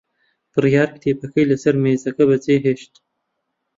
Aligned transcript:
بڕیار 0.53 0.89
کتێبەکەی 0.95 1.49
لەسەر 1.51 1.75
مێزەکە 1.83 2.23
بەجێهێشت. 2.29 2.93